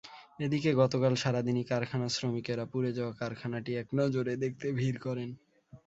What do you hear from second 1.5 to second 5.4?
কারখানার শ্রমিকেরা পুড়ে যাওয়া কারখানাটি একনজর দেখতে ভিড় করেন।